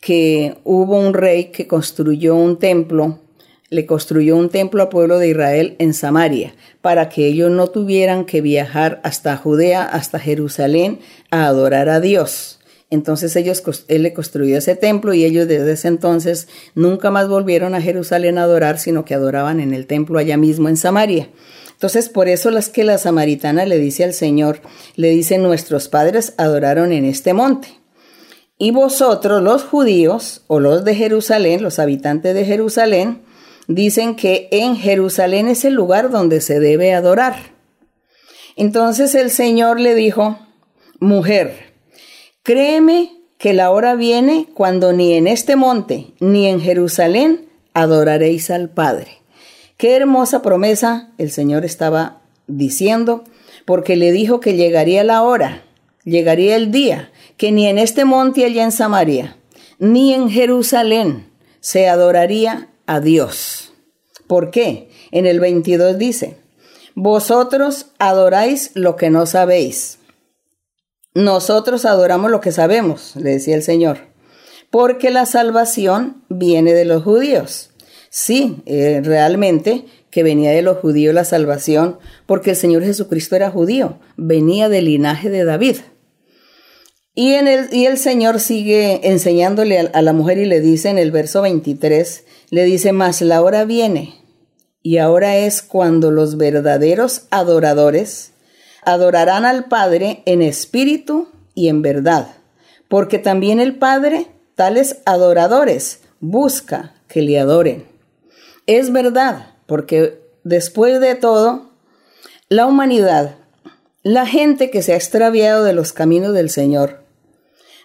que 0.00 0.56
hubo 0.64 0.98
un 0.98 1.14
rey 1.14 1.46
que 1.46 1.66
construyó 1.66 2.34
un 2.34 2.58
templo, 2.58 3.20
le 3.70 3.86
construyó 3.86 4.36
un 4.36 4.48
templo 4.48 4.82
al 4.82 4.88
pueblo 4.88 5.18
de 5.18 5.28
Israel 5.28 5.76
en 5.78 5.94
Samaria, 5.94 6.54
para 6.82 7.08
que 7.08 7.26
ellos 7.26 7.50
no 7.50 7.68
tuvieran 7.68 8.24
que 8.24 8.40
viajar 8.40 9.00
hasta 9.04 9.36
Judea, 9.36 9.84
hasta 9.84 10.18
Jerusalén, 10.18 10.98
a 11.30 11.46
adorar 11.46 11.88
a 11.88 12.00
Dios. 12.00 12.57
Entonces 12.90 13.36
ellos, 13.36 13.62
él 13.88 14.02
le 14.02 14.14
construyó 14.14 14.56
ese 14.56 14.74
templo 14.74 15.12
y 15.12 15.24
ellos 15.24 15.46
desde 15.46 15.72
ese 15.72 15.88
entonces 15.88 16.48
nunca 16.74 17.10
más 17.10 17.28
volvieron 17.28 17.74
a 17.74 17.82
Jerusalén 17.82 18.38
a 18.38 18.44
adorar, 18.44 18.78
sino 18.78 19.04
que 19.04 19.14
adoraban 19.14 19.60
en 19.60 19.74
el 19.74 19.86
templo 19.86 20.18
allá 20.18 20.36
mismo 20.36 20.68
en 20.68 20.76
Samaria. 20.76 21.28
Entonces, 21.72 22.08
por 22.08 22.28
eso 22.28 22.50
las 22.50 22.70
que 22.70 22.82
la 22.82 22.98
samaritana 22.98 23.64
le 23.64 23.78
dice 23.78 24.02
al 24.02 24.12
Señor, 24.12 24.62
le 24.96 25.10
dice, 25.10 25.38
nuestros 25.38 25.88
padres 25.88 26.34
adoraron 26.36 26.92
en 26.92 27.04
este 27.04 27.34
monte. 27.34 27.68
Y 28.58 28.72
vosotros, 28.72 29.40
los 29.42 29.62
judíos, 29.62 30.42
o 30.48 30.58
los 30.58 30.84
de 30.84 30.96
Jerusalén, 30.96 31.62
los 31.62 31.78
habitantes 31.78 32.34
de 32.34 32.44
Jerusalén, 32.44 33.22
dicen 33.68 34.16
que 34.16 34.48
en 34.50 34.74
Jerusalén 34.74 35.46
es 35.46 35.64
el 35.64 35.74
lugar 35.74 36.10
donde 36.10 36.40
se 36.40 36.58
debe 36.58 36.94
adorar. 36.94 37.36
Entonces 38.56 39.14
el 39.14 39.30
Señor 39.30 39.78
le 39.78 39.94
dijo, 39.94 40.36
mujer, 40.98 41.67
créeme 42.48 43.12
que 43.36 43.52
la 43.52 43.70
hora 43.70 43.94
viene 43.94 44.48
cuando 44.54 44.94
ni 44.94 45.12
en 45.12 45.26
este 45.26 45.54
monte 45.54 46.14
ni 46.18 46.46
en 46.46 46.62
Jerusalén 46.62 47.46
adoraréis 47.74 48.50
al 48.50 48.70
Padre. 48.70 49.18
Qué 49.76 49.94
hermosa 49.94 50.40
promesa 50.40 51.10
el 51.18 51.30
Señor 51.30 51.66
estaba 51.66 52.22
diciendo, 52.46 53.24
porque 53.66 53.96
le 53.96 54.12
dijo 54.12 54.40
que 54.40 54.54
llegaría 54.56 55.04
la 55.04 55.20
hora, 55.24 55.62
llegaría 56.04 56.56
el 56.56 56.70
día, 56.70 57.12
que 57.36 57.52
ni 57.52 57.66
en 57.66 57.76
este 57.76 58.06
monte 58.06 58.46
allá 58.46 58.64
en 58.64 58.72
Samaria, 58.72 59.36
ni 59.78 60.14
en 60.14 60.30
Jerusalén 60.30 61.26
se 61.60 61.86
adoraría 61.86 62.70
a 62.86 63.00
Dios. 63.00 63.74
¿Por 64.26 64.50
qué? 64.50 64.88
En 65.10 65.26
el 65.26 65.38
22 65.38 65.98
dice, 65.98 66.38
vosotros 66.94 67.88
adoráis 67.98 68.70
lo 68.72 68.96
que 68.96 69.10
no 69.10 69.26
sabéis. 69.26 69.97
Nosotros 71.14 71.84
adoramos 71.84 72.30
lo 72.30 72.40
que 72.40 72.52
sabemos, 72.52 73.16
le 73.16 73.30
decía 73.30 73.56
el 73.56 73.62
Señor, 73.62 73.98
porque 74.70 75.10
la 75.10 75.26
salvación 75.26 76.22
viene 76.28 76.74
de 76.74 76.84
los 76.84 77.02
judíos. 77.02 77.70
Sí, 78.10 78.62
eh, 78.66 79.00
realmente 79.02 79.84
que 80.10 80.22
venía 80.22 80.52
de 80.52 80.62
los 80.62 80.78
judíos 80.78 81.14
la 81.14 81.24
salvación, 81.24 81.98
porque 82.26 82.50
el 82.50 82.56
Señor 82.56 82.82
Jesucristo 82.82 83.36
era 83.36 83.50
judío, 83.50 83.98
venía 84.16 84.68
del 84.68 84.86
linaje 84.86 85.30
de 85.30 85.44
David. 85.44 85.76
Y, 87.14 87.32
el, 87.34 87.98
Señor 87.98 88.38
sigue 88.38 89.00
enseñándole 89.02 89.80
a, 89.80 89.90
a 89.92 90.02
la 90.02 90.12
mujer 90.12 90.38
y 90.38 90.46
le 90.46 90.60
dice 90.60 90.88
en 90.88 90.98
el 90.98 91.10
verso 91.10 91.42
23, 91.42 92.24
le 92.50 92.64
dice, 92.64 92.92
más 92.92 93.20
la 93.22 93.42
hora 93.42 93.64
viene, 93.64 94.14
y 94.82 94.98
ahora 94.98 95.36
es 95.36 95.62
cuando 95.62 96.10
los 96.12 96.36
verdaderos 96.36 97.22
adoradores 97.30 98.32
adorarán 98.92 99.44
al 99.44 99.66
Padre 99.66 100.22
en 100.24 100.40
espíritu 100.40 101.28
y 101.54 101.68
en 101.68 101.82
verdad, 101.82 102.28
porque 102.88 103.18
también 103.18 103.60
el 103.60 103.76
Padre, 103.76 104.28
tales 104.54 104.98
adoradores, 105.04 106.00
busca 106.20 106.94
que 107.06 107.20
le 107.20 107.38
adoren. 107.38 107.86
Es 108.66 108.90
verdad, 108.90 109.54
porque 109.66 110.20
después 110.42 111.00
de 111.00 111.14
todo, 111.14 111.70
la 112.48 112.66
humanidad, 112.66 113.36
la 114.02 114.26
gente 114.26 114.70
que 114.70 114.80
se 114.82 114.94
ha 114.94 114.96
extraviado 114.96 115.64
de 115.64 115.74
los 115.74 115.92
caminos 115.92 116.32
del 116.32 116.48
Señor, 116.48 117.02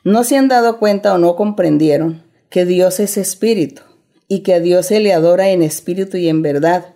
no 0.06 0.24
se 0.24 0.38
han 0.38 0.48
dado 0.48 0.80
cuenta 0.80 1.14
o 1.14 1.18
no 1.18 1.36
comprendieron 1.36 2.24
que 2.50 2.66
Dios 2.66 3.02
es 3.02 3.18
espíritu 3.18 3.82
y 4.30 4.40
que 4.40 4.54
a 4.54 4.60
Dios 4.62 4.86
se 4.86 5.00
le 5.02 5.14
adora 5.14 5.50
en 5.50 5.64
espíritu 5.64 6.18
y 6.18 6.30
en 6.30 6.42
verdad. 6.42 6.93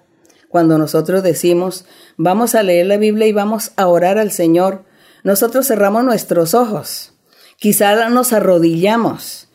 Cuando 0.57 0.79
nosotros 0.79 1.21
decimos, 1.21 1.85
vamos 2.17 2.55
a 2.55 2.63
leer 2.63 2.87
la 2.87 2.97
Biblia 2.97 3.27
y 3.27 3.31
vamos 3.31 3.73
a 3.75 3.85
orar 3.85 4.17
al 4.17 4.31
Señor, 4.31 4.85
nosotros 5.23 5.67
cerramos 5.67 6.03
nuestros 6.03 6.55
ojos, 6.55 7.13
quizá 7.57 8.09
nos 8.09 8.33
arrodillamos 8.33 9.49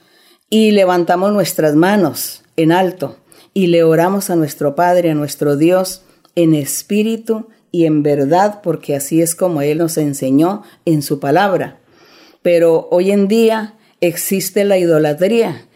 y 0.48 0.70
levantamos 0.70 1.32
nuestras 1.32 1.74
manos 1.74 2.44
en 2.56 2.70
alto 2.70 3.16
y 3.52 3.66
le 3.66 3.82
oramos 3.82 4.30
a 4.30 4.36
nuestro 4.36 4.76
Padre, 4.76 5.10
a 5.10 5.16
nuestro 5.16 5.56
Dios, 5.56 6.02
en 6.36 6.54
espíritu 6.54 7.48
y 7.72 7.86
en 7.86 8.04
verdad, 8.04 8.60
porque 8.62 8.94
así 8.94 9.22
es 9.22 9.34
como 9.34 9.60
Él 9.60 9.78
nos 9.78 9.96
enseñó 9.98 10.62
en 10.84 11.02
su 11.02 11.18
palabra. 11.18 11.80
Pero 12.42 12.86
hoy 12.92 13.10
en 13.10 13.26
día 13.26 13.74
existe 14.00 14.62
la 14.62 14.78
idolatría. 14.78 15.66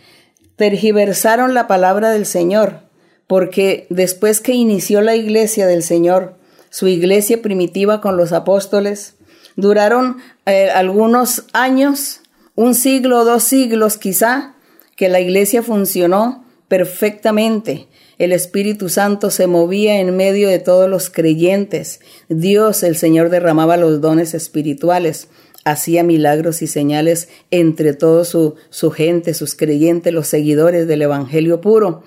Tergiversaron 0.54 1.52
la 1.52 1.66
palabra 1.66 2.10
del 2.10 2.26
Señor, 2.26 2.85
porque 3.26 3.86
después 3.90 4.40
que 4.40 4.52
inició 4.52 5.00
la 5.00 5.16
iglesia 5.16 5.66
del 5.66 5.82
Señor, 5.82 6.34
su 6.70 6.86
iglesia 6.88 7.42
primitiva 7.42 8.00
con 8.00 8.16
los 8.16 8.32
apóstoles, 8.32 9.14
duraron 9.56 10.18
eh, 10.44 10.70
algunos 10.70 11.44
años, 11.52 12.20
un 12.54 12.74
siglo, 12.74 13.24
dos 13.24 13.42
siglos 13.42 13.96
quizá, 13.96 14.54
que 14.96 15.08
la 15.08 15.20
iglesia 15.20 15.62
funcionó 15.62 16.44
perfectamente. 16.68 17.88
El 18.18 18.32
Espíritu 18.32 18.88
Santo 18.88 19.30
se 19.30 19.46
movía 19.46 20.00
en 20.00 20.16
medio 20.16 20.48
de 20.48 20.58
todos 20.58 20.88
los 20.88 21.10
creyentes. 21.10 22.00
Dios, 22.28 22.82
el 22.82 22.96
Señor, 22.96 23.28
derramaba 23.28 23.76
los 23.76 24.00
dones 24.00 24.32
espirituales, 24.32 25.28
hacía 25.64 26.02
milagros 26.02 26.62
y 26.62 26.66
señales 26.66 27.28
entre 27.50 27.92
toda 27.92 28.24
su, 28.24 28.54
su 28.70 28.90
gente, 28.90 29.34
sus 29.34 29.54
creyentes, 29.54 30.12
los 30.12 30.28
seguidores 30.28 30.86
del 30.86 31.02
Evangelio 31.02 31.60
puro. 31.60 32.04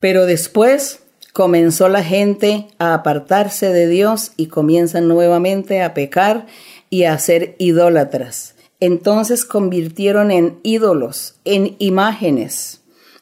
Pero 0.00 0.26
después 0.26 1.00
comenzó 1.32 1.88
la 1.88 2.02
gente 2.02 2.68
a 2.78 2.94
apartarse 2.94 3.72
de 3.72 3.88
Dios 3.88 4.32
y 4.36 4.46
comienzan 4.46 5.08
nuevamente 5.08 5.82
a 5.82 5.94
pecar 5.94 6.46
y 6.90 7.04
a 7.04 7.18
ser 7.18 7.54
idólatras. 7.58 8.54
Entonces 8.80 9.44
convirtieron 9.44 10.30
en 10.30 10.58
ídolos, 10.62 11.34
en 11.44 11.76
imágenes 11.78 12.78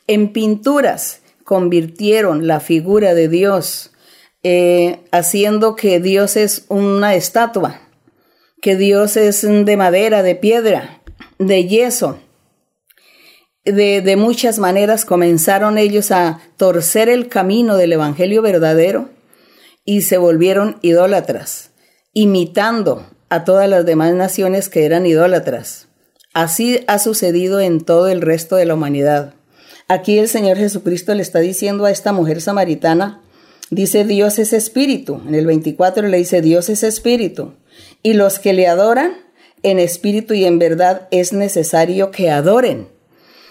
en 0.06 0.32
pinturas 0.32 1.20
convirtieron 1.44 2.46
la 2.46 2.60
figura 2.60 3.14
de 3.14 3.28
Dios, 3.28 3.92
eh, 4.42 5.00
haciendo 5.10 5.76
que 5.76 6.00
Dios 6.00 6.36
es 6.36 6.64
una 6.68 7.14
estatua, 7.14 7.80
que 8.60 8.76
Dios 8.76 9.16
es 9.16 9.42
de 9.42 9.76
madera, 9.76 10.22
de 10.22 10.34
piedra, 10.34 11.02
de 11.38 11.66
yeso. 11.66 12.18
De, 13.66 14.14
muchas 14.16 14.60
maneras 14.60 15.04
comenzaron 15.04 15.76
ellos 15.76 16.12
a 16.12 16.38
torcer 16.56 17.08
el 17.08 17.26
camino 17.26 17.76
del 17.76 17.94
Evangelio 17.94 18.40
verdadero 18.40 19.08
y 19.84 20.02
se 20.02 20.18
volvieron 20.18 20.78
idólatras, 20.82 21.70
imitando 22.12 23.04
a 23.28 23.42
todas 23.42 23.68
las 23.68 23.84
demás 23.84 24.14
naciones 24.14 24.68
que 24.68 24.84
eran 24.84 25.04
idólatras. 25.04 25.88
Así 26.32 26.84
ha 26.86 27.00
sucedido 27.00 27.58
en 27.60 27.80
todo 27.80 28.06
el 28.06 28.20
resto 28.20 28.54
de 28.54 28.66
la 28.66 28.74
humanidad. 28.74 29.34
Aquí 29.88 30.16
el 30.18 30.28
Señor 30.28 30.58
Jesucristo 30.58 31.12
le 31.14 31.22
está 31.22 31.40
diciendo 31.40 31.86
a 31.86 31.90
esta 31.90 32.12
mujer 32.12 32.40
samaritana, 32.40 33.20
dice 33.70 34.04
Dios 34.04 34.38
es 34.38 34.52
espíritu. 34.52 35.20
En 35.26 35.34
el 35.34 35.44
24 35.44 36.06
le 36.06 36.18
dice 36.18 36.40
Dios 36.40 36.68
es 36.68 36.84
espíritu. 36.84 37.54
Y 38.04 38.12
los 38.12 38.38
que 38.38 38.52
le 38.52 38.68
adoran 38.68 39.12
en 39.64 39.80
espíritu 39.80 40.34
y 40.34 40.44
en 40.44 40.60
verdad 40.60 41.08
es 41.10 41.32
necesario 41.32 42.12
que 42.12 42.30
adoren. 42.30 42.94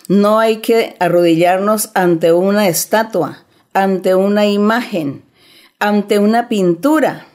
No 0.08 0.40
hay 0.40 0.58
que 0.58 0.96
arrodillarnos 1.00 1.90
ante 1.96 2.32
una 2.32 2.68
estatua, 2.68 3.46
ante 3.74 4.14
una 4.16 4.46
imagen, 4.46 5.24
ante 5.80 6.20
una 6.20 6.48
pintura, 6.48 7.28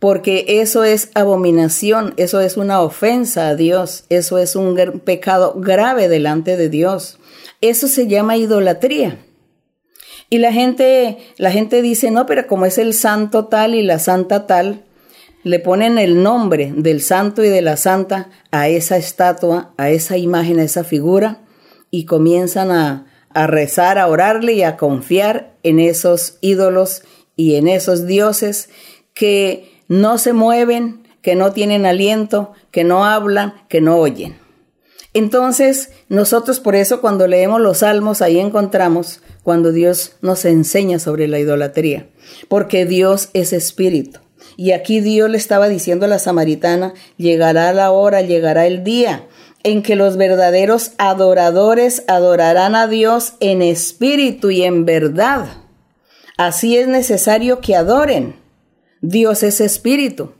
porque 0.00 0.44
eso 0.48 0.82
es 0.82 1.10
abominación, 1.14 2.14
eso 2.16 2.40
es 2.40 2.56
una 2.56 2.80
ofensa 2.80 3.48
a 3.48 3.54
Dios, 3.54 4.04
eso 4.08 4.38
es 4.38 4.56
un 4.56 4.74
pecado 5.04 5.54
grave 5.56 6.08
delante 6.08 6.56
de 6.56 6.68
Dios. 6.68 7.18
Eso 7.60 7.86
se 7.86 8.08
llama 8.08 8.36
idolatría. 8.36 9.18
Y 10.28 10.38
la 10.38 10.52
gente, 10.52 11.18
la 11.36 11.52
gente 11.52 11.82
dice, 11.82 12.10
no, 12.10 12.26
pero 12.26 12.48
como 12.48 12.66
es 12.66 12.78
el 12.78 12.94
santo 12.94 13.46
tal 13.46 13.76
y 13.76 13.82
la 13.82 14.00
santa 14.00 14.48
tal, 14.48 14.82
le 15.44 15.60
ponen 15.60 15.98
el 15.98 16.22
nombre 16.22 16.72
del 16.74 17.00
santo 17.00 17.44
y 17.44 17.48
de 17.48 17.62
la 17.62 17.76
santa 17.76 18.30
a 18.50 18.68
esa 18.68 18.96
estatua, 18.96 19.72
a 19.76 19.90
esa 19.90 20.16
imagen, 20.16 20.58
a 20.58 20.64
esa 20.64 20.82
figura, 20.82 21.41
y 21.92 22.06
comienzan 22.06 22.72
a, 22.72 23.06
a 23.28 23.46
rezar, 23.46 23.98
a 23.98 24.08
orarle 24.08 24.54
y 24.54 24.62
a 24.64 24.76
confiar 24.76 25.54
en 25.62 25.78
esos 25.78 26.38
ídolos 26.40 27.02
y 27.36 27.54
en 27.54 27.68
esos 27.68 28.06
dioses 28.06 28.70
que 29.14 29.70
no 29.88 30.18
se 30.18 30.32
mueven, 30.32 31.06
que 31.20 31.36
no 31.36 31.52
tienen 31.52 31.86
aliento, 31.86 32.52
que 32.70 32.82
no 32.82 33.04
hablan, 33.04 33.54
que 33.68 33.80
no 33.80 33.98
oyen. 33.98 34.36
Entonces, 35.14 35.90
nosotros 36.08 36.60
por 36.60 36.74
eso 36.74 37.02
cuando 37.02 37.28
leemos 37.28 37.60
los 37.60 37.78
salmos, 37.78 38.22
ahí 38.22 38.38
encontramos 38.40 39.20
cuando 39.42 39.70
Dios 39.70 40.16
nos 40.22 40.46
enseña 40.46 40.98
sobre 40.98 41.28
la 41.28 41.38
idolatría, 41.38 42.08
porque 42.48 42.86
Dios 42.86 43.28
es 43.34 43.52
espíritu. 43.52 44.20
Y 44.56 44.72
aquí 44.72 45.00
Dios 45.00 45.28
le 45.28 45.36
estaba 45.36 45.68
diciendo 45.68 46.06
a 46.06 46.08
la 46.08 46.18
samaritana, 46.18 46.94
llegará 47.18 47.72
la 47.74 47.90
hora, 47.90 48.22
llegará 48.22 48.66
el 48.66 48.82
día 48.82 49.26
en 49.64 49.82
que 49.82 49.96
los 49.96 50.16
verdaderos 50.16 50.92
adoradores 50.98 52.04
adorarán 52.08 52.74
a 52.74 52.86
Dios 52.86 53.34
en 53.40 53.62
espíritu 53.62 54.50
y 54.50 54.62
en 54.62 54.84
verdad. 54.84 55.46
Así 56.36 56.76
es 56.76 56.88
necesario 56.88 57.60
que 57.60 57.76
adoren. 57.76 58.36
Dios 59.00 59.42
es 59.42 59.60
espíritu. 59.60 60.32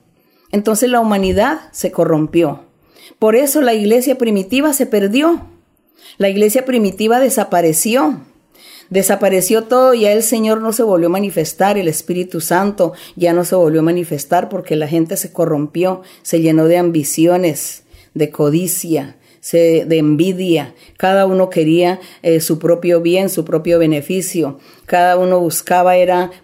Entonces 0.50 0.90
la 0.90 1.00
humanidad 1.00 1.60
se 1.72 1.90
corrompió. 1.90 2.64
Por 3.18 3.36
eso 3.36 3.60
la 3.60 3.74
iglesia 3.74 4.18
primitiva 4.18 4.72
se 4.72 4.86
perdió. 4.86 5.46
La 6.18 6.28
iglesia 6.28 6.64
primitiva 6.64 7.20
desapareció. 7.20 8.20
Desapareció 8.90 9.64
todo, 9.64 9.94
ya 9.94 10.12
el 10.12 10.22
Señor 10.22 10.60
no 10.60 10.72
se 10.72 10.82
volvió 10.82 11.06
a 11.06 11.12
manifestar, 11.12 11.78
el 11.78 11.88
Espíritu 11.88 12.42
Santo 12.42 12.92
ya 13.16 13.32
no 13.32 13.46
se 13.46 13.54
volvió 13.54 13.80
a 13.80 13.84
manifestar 13.84 14.50
porque 14.50 14.76
la 14.76 14.86
gente 14.86 15.16
se 15.16 15.32
corrompió, 15.32 16.02
se 16.22 16.42
llenó 16.42 16.66
de 16.66 16.76
ambiciones, 16.76 17.81
de 18.14 18.30
codicia, 18.30 19.16
de 19.50 19.98
envidia. 19.98 20.74
Cada 20.96 21.26
uno 21.26 21.50
quería 21.50 22.00
eh, 22.22 22.40
su 22.40 22.58
propio 22.58 23.00
bien, 23.00 23.28
su 23.28 23.44
propio 23.44 23.78
beneficio. 23.78 24.58
Cada 24.86 25.16
uno 25.16 25.40
buscaba 25.40 25.94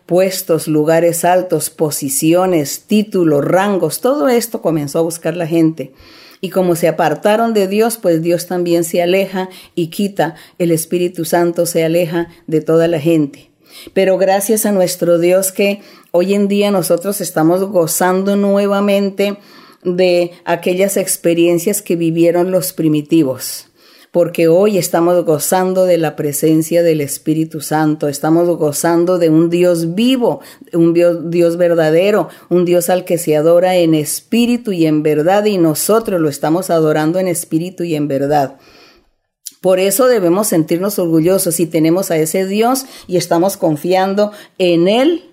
puestos, 0.06 0.66
lugares 0.66 1.24
altos, 1.24 1.70
posiciones, 1.70 2.84
títulos, 2.86 3.44
rangos. 3.44 4.00
Todo 4.00 4.28
esto 4.28 4.60
comenzó 4.60 4.98
a 4.98 5.02
buscar 5.02 5.36
la 5.36 5.46
gente. 5.46 5.92
Y 6.40 6.50
como 6.50 6.76
se 6.76 6.88
apartaron 6.88 7.54
de 7.54 7.68
Dios, 7.68 7.98
pues 7.98 8.22
Dios 8.22 8.46
también 8.46 8.84
se 8.84 9.02
aleja 9.02 9.48
y 9.74 9.88
quita, 9.88 10.34
el 10.58 10.70
Espíritu 10.70 11.24
Santo 11.24 11.66
se 11.66 11.84
aleja 11.84 12.28
de 12.46 12.60
toda 12.60 12.88
la 12.88 13.00
gente. 13.00 13.50
Pero 13.92 14.18
gracias 14.18 14.66
a 14.66 14.72
nuestro 14.72 15.18
Dios 15.18 15.52
que 15.52 15.82
hoy 16.10 16.34
en 16.34 16.48
día 16.48 16.70
nosotros 16.70 17.20
estamos 17.20 17.64
gozando 17.64 18.36
nuevamente 18.36 19.36
de 19.82 20.32
aquellas 20.44 20.96
experiencias 20.96 21.82
que 21.82 21.96
vivieron 21.96 22.50
los 22.50 22.72
primitivos 22.72 23.68
porque 24.10 24.48
hoy 24.48 24.78
estamos 24.78 25.24
gozando 25.24 25.84
de 25.84 25.98
la 25.98 26.16
presencia 26.16 26.82
del 26.82 27.00
Espíritu 27.00 27.60
Santo, 27.60 28.08
estamos 28.08 28.48
gozando 28.56 29.18
de 29.18 29.28
un 29.28 29.50
Dios 29.50 29.94
vivo, 29.94 30.40
un 30.72 30.94
Dios, 30.94 31.56
verdadero, 31.56 32.28
un 32.48 32.64
Dios 32.64 32.88
al 32.88 33.04
que 33.04 33.18
se 33.18 33.36
adora 33.36 33.76
en 33.76 33.94
espíritu 33.94 34.72
y 34.72 34.86
en 34.86 35.02
verdad, 35.02 35.44
y 35.44 35.58
nosotros 35.58 36.20
lo 36.20 36.28
estamos 36.28 36.70
adorando 36.70 37.18
en 37.18 37.28
espíritu 37.28 37.84
y 37.84 37.94
en 37.94 38.08
verdad. 38.08 38.56
Por 39.60 39.78
eso 39.78 40.06
debemos 40.06 40.46
sentirnos 40.46 40.98
orgullosos 40.98 41.56
si 41.56 41.66
tenemos 41.66 42.10
a 42.10 42.16
ese 42.16 42.46
Dios 42.46 42.86
y 43.08 43.16
estamos 43.16 43.56
confiando 43.56 44.32
en 44.58 44.88
Él 44.88 45.24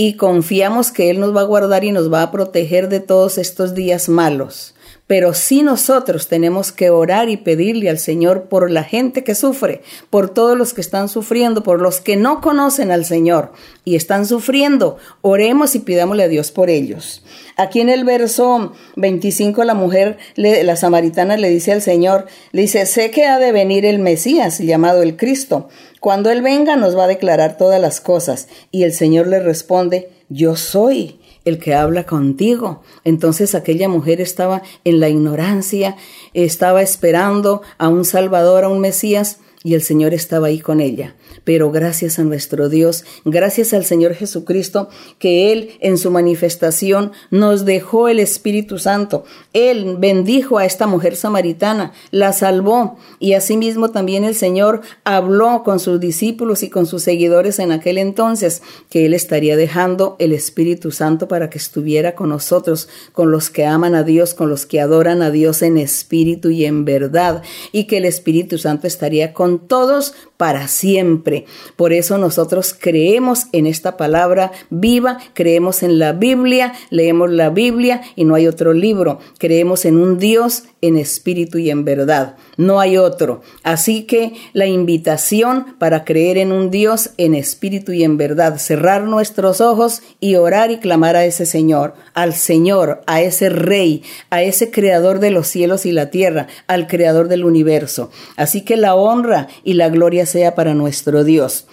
y 0.00 0.12
confiamos 0.14 0.92
que 0.92 1.10
Él 1.10 1.18
nos 1.18 1.34
va 1.34 1.40
a 1.40 1.44
guardar 1.44 1.82
y 1.82 1.90
nos 1.90 2.12
va 2.12 2.22
a 2.22 2.30
proteger 2.30 2.88
de 2.88 3.00
todos 3.00 3.36
estos 3.36 3.74
días 3.74 4.08
malos. 4.08 4.76
Pero 5.08 5.32
sí 5.32 5.62
nosotros 5.62 6.28
tenemos 6.28 6.70
que 6.70 6.90
orar 6.90 7.30
y 7.30 7.38
pedirle 7.38 7.88
al 7.88 7.98
Señor 7.98 8.44
por 8.44 8.70
la 8.70 8.84
gente 8.84 9.24
que 9.24 9.34
sufre, 9.34 9.80
por 10.10 10.28
todos 10.28 10.56
los 10.56 10.74
que 10.74 10.82
están 10.82 11.08
sufriendo, 11.08 11.62
por 11.62 11.80
los 11.80 12.02
que 12.02 12.16
no 12.16 12.42
conocen 12.42 12.92
al 12.92 13.06
Señor 13.06 13.52
y 13.84 13.96
están 13.96 14.26
sufriendo. 14.26 14.98
Oremos 15.22 15.74
y 15.74 15.78
pidámosle 15.78 16.24
a 16.24 16.28
Dios 16.28 16.52
por 16.52 16.68
ellos. 16.68 17.24
Aquí 17.56 17.80
en 17.80 17.88
el 17.88 18.04
verso 18.04 18.74
25 18.96 19.64
la 19.64 19.74
mujer, 19.74 20.18
la 20.36 20.76
samaritana 20.76 21.38
le 21.38 21.48
dice 21.48 21.72
al 21.72 21.80
Señor, 21.80 22.26
le 22.52 22.62
dice, 22.62 22.84
sé 22.84 23.10
que 23.10 23.24
ha 23.24 23.38
de 23.38 23.50
venir 23.50 23.86
el 23.86 24.00
Mesías 24.00 24.58
llamado 24.58 25.02
el 25.02 25.16
Cristo. 25.16 25.70
Cuando 26.00 26.30
Él 26.30 26.42
venga 26.42 26.76
nos 26.76 26.96
va 26.96 27.04
a 27.04 27.08
declarar 27.08 27.56
todas 27.56 27.80
las 27.80 28.02
cosas. 28.02 28.48
Y 28.70 28.82
el 28.82 28.92
Señor 28.92 29.26
le 29.26 29.40
responde, 29.40 30.10
yo 30.28 30.54
soy 30.54 31.17
el 31.48 31.58
que 31.58 31.74
habla 31.74 32.06
contigo. 32.06 32.82
Entonces 33.04 33.54
aquella 33.54 33.88
mujer 33.88 34.20
estaba 34.20 34.62
en 34.84 35.00
la 35.00 35.08
ignorancia, 35.08 35.96
estaba 36.34 36.82
esperando 36.82 37.62
a 37.78 37.88
un 37.88 38.04
Salvador, 38.04 38.64
a 38.64 38.68
un 38.68 38.80
Mesías, 38.80 39.40
y 39.64 39.74
el 39.74 39.82
Señor 39.82 40.14
estaba 40.14 40.46
ahí 40.46 40.60
con 40.60 40.80
ella. 40.80 41.14
Pero 41.44 41.70
gracias 41.70 42.18
a 42.18 42.24
nuestro 42.24 42.68
Dios, 42.68 43.04
gracias 43.24 43.74
al 43.74 43.84
Señor 43.84 44.14
Jesucristo, 44.14 44.88
que 45.18 45.52
Él 45.52 45.70
en 45.80 45.98
su 45.98 46.10
manifestación 46.10 47.12
nos 47.30 47.64
dejó 47.64 48.08
el 48.08 48.18
Espíritu 48.18 48.78
Santo. 48.78 49.24
Él 49.52 49.96
bendijo 49.98 50.58
a 50.58 50.64
esta 50.64 50.86
mujer 50.86 51.16
samaritana, 51.16 51.92
la 52.10 52.32
salvó 52.32 52.98
y 53.18 53.34
asimismo 53.34 53.90
también 53.90 54.24
el 54.24 54.34
Señor 54.34 54.82
habló 55.04 55.62
con 55.64 55.80
sus 55.80 56.00
discípulos 56.00 56.62
y 56.62 56.70
con 56.70 56.86
sus 56.86 57.02
seguidores 57.02 57.58
en 57.58 57.72
aquel 57.72 57.98
entonces 57.98 58.62
que 58.90 59.06
Él 59.06 59.14
estaría 59.14 59.56
dejando 59.56 60.16
el 60.18 60.32
Espíritu 60.32 60.90
Santo 60.90 61.28
para 61.28 61.50
que 61.50 61.58
estuviera 61.58 62.14
con 62.14 62.28
nosotros, 62.28 62.88
con 63.12 63.30
los 63.30 63.50
que 63.50 63.66
aman 63.66 63.94
a 63.94 64.02
Dios, 64.02 64.34
con 64.34 64.48
los 64.48 64.66
que 64.66 64.80
adoran 64.80 65.22
a 65.22 65.30
Dios 65.30 65.62
en 65.62 65.78
espíritu 65.78 66.50
y 66.50 66.64
en 66.64 66.84
verdad, 66.84 67.42
y 67.72 67.84
que 67.84 67.98
el 67.98 68.04
Espíritu 68.04 68.58
Santo 68.58 68.86
estaría 68.86 69.32
con 69.32 69.66
todos 69.66 70.14
para 70.38 70.68
siempre. 70.68 71.44
Por 71.76 71.92
eso 71.92 72.16
nosotros 72.16 72.74
creemos 72.78 73.48
en 73.52 73.66
esta 73.66 73.98
palabra 73.98 74.52
viva, 74.70 75.18
creemos 75.34 75.82
en 75.82 75.98
la 75.98 76.12
Biblia, 76.12 76.72
leemos 76.90 77.30
la 77.30 77.50
Biblia 77.50 78.00
y 78.16 78.24
no 78.24 78.36
hay 78.36 78.46
otro 78.46 78.72
libro. 78.72 79.18
Creemos 79.38 79.84
en 79.84 79.98
un 79.98 80.18
Dios 80.18 80.62
en 80.80 80.96
espíritu 80.96 81.58
y 81.58 81.70
en 81.70 81.84
verdad. 81.84 82.36
No 82.56 82.78
hay 82.78 82.96
otro. 82.98 83.42
Así 83.64 84.04
que 84.04 84.32
la 84.52 84.66
invitación 84.66 85.76
para 85.78 86.04
creer 86.04 86.38
en 86.38 86.52
un 86.52 86.70
Dios 86.70 87.10
en 87.16 87.34
espíritu 87.34 87.92
y 87.92 88.04
en 88.04 88.16
verdad, 88.16 88.58
cerrar 88.58 89.02
nuestros 89.02 89.60
ojos 89.60 90.02
y 90.20 90.36
orar 90.36 90.70
y 90.70 90.78
clamar 90.78 91.16
a 91.16 91.24
ese 91.24 91.46
Señor, 91.46 91.94
al 92.14 92.32
Señor, 92.34 93.02
a 93.06 93.20
ese 93.22 93.48
Rey, 93.48 94.04
a 94.30 94.42
ese 94.42 94.70
Creador 94.70 95.18
de 95.18 95.30
los 95.30 95.48
cielos 95.48 95.84
y 95.84 95.90
la 95.90 96.10
tierra, 96.10 96.46
al 96.68 96.86
Creador 96.86 97.26
del 97.26 97.44
universo. 97.44 98.10
Así 98.36 98.60
que 98.60 98.76
la 98.76 98.94
honra 98.94 99.48
y 99.64 99.74
la 99.74 99.88
gloria 99.88 100.26
sea 100.28 100.54
para 100.54 100.74
nuestro 100.74 101.24
Dios. 101.24 101.66